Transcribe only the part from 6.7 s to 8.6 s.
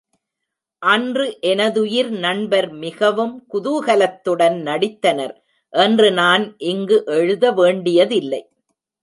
இங்கு எழுத வேண்டியதில்லை.